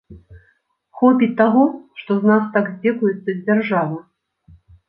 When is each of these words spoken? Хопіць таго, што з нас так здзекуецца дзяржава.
Хопіць 1.01 1.35
таго, 1.43 1.63
што 2.01 2.17
з 2.21 2.31
нас 2.31 2.49
так 2.57 2.73
здзекуецца 2.73 3.39
дзяржава. 3.45 3.97